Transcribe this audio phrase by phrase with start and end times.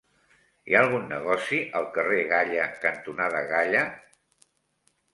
[0.71, 3.89] Hi ha algun negoci al carrer Galla cantonada Galla?